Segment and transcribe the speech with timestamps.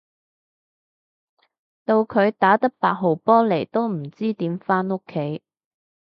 [1.85, 5.43] 到佢打得八號波嚟都唔知點返屋企